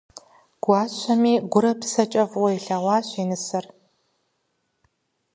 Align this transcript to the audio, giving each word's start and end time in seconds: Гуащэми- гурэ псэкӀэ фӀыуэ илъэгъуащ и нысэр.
Гуащэми- 0.63 1.33
гурэ 1.51 1.71
псэкӀэ 1.79 2.23
фӀыуэ 2.29 2.49
илъэгъуащ 2.57 3.07
и 3.21 3.23
нысэр. 3.29 3.65